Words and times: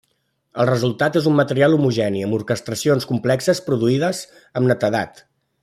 El 0.61 0.67
resultat 0.69 1.19
és 1.19 1.27
un 1.31 1.35
material 1.39 1.75
homogeni 1.77 2.23
amb 2.29 2.37
orquestracions 2.39 3.07
complexes 3.13 3.63
produïdes 3.69 4.23
amb 4.41 4.73
netedat. 4.73 5.25